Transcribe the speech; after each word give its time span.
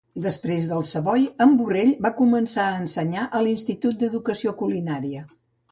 Després 0.25 0.69
del 0.69 0.79
Savoy, 0.91 1.27
en 1.45 1.53
Burrell 1.59 1.91
va 2.07 2.13
començar 2.23 2.67
a 2.71 2.81
ensenyar 2.87 3.27
a 3.41 3.47
l'Institut 3.49 4.03
d'Educació 4.03 4.57
Culinària. 4.65 5.29